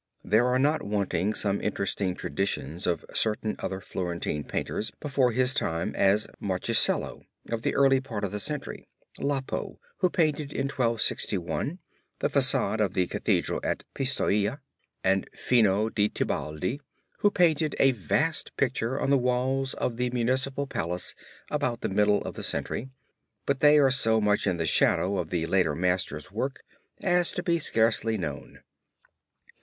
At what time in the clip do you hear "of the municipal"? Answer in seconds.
19.75-20.65